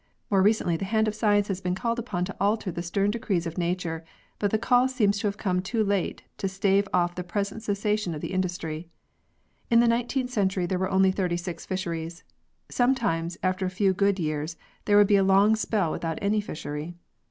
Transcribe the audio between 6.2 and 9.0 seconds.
to stave off the present cessation of the industry.